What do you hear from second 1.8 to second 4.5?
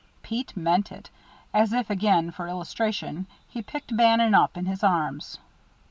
again, for illustration, he picked Bannon